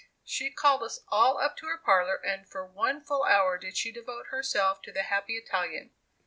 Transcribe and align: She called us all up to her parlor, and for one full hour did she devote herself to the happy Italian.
She 0.23 0.49
called 0.49 0.81
us 0.81 1.01
all 1.09 1.37
up 1.37 1.55
to 1.57 1.67
her 1.67 1.77
parlor, 1.77 2.15
and 2.15 2.49
for 2.49 2.65
one 2.65 3.03
full 3.03 3.23
hour 3.23 3.59
did 3.59 3.77
she 3.77 3.91
devote 3.91 4.29
herself 4.31 4.81
to 4.81 4.91
the 4.91 5.03
happy 5.03 5.33
Italian. 5.37 5.91